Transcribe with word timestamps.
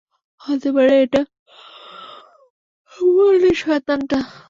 হতে 0.41 0.69
পারে 0.75 0.93
এটা 1.03 1.21
বনের 3.11 3.55
শয়তান 3.55 3.99
টা। 4.07 4.19